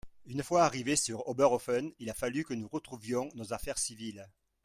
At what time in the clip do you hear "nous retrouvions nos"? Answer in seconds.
2.55-3.53